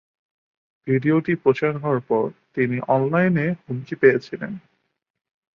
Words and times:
ভিডিওটি 0.87 1.33
প্রচার 1.35 1.73
হওয়ার 1.77 2.01
পর 2.01 2.25
তিনি 2.55 2.77
অনলাইনে 2.87 3.45
হুমকি 3.63 3.95
পেয়েছিলেন। 3.95 4.51